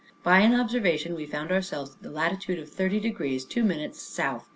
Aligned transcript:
By 0.23 0.39
an 0.39 0.59
observation 0.59 1.13
we 1.13 1.27
found 1.27 1.51
ourselves 1.51 1.91
in 1.91 1.97
the 2.01 2.09
latitude 2.09 2.57
of 2.57 2.67
30 2.71 2.99
degrees 2.99 3.45
2 3.45 3.63
minutes 3.63 4.01
south. 4.01 4.47